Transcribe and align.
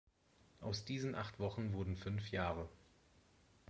Aus 0.61 0.83
diesen 0.83 1.13
acht 1.13 1.37
Wochen 1.39 1.73
wurden 1.73 1.95
fünf 1.95 2.31
Jahre. 2.31 2.67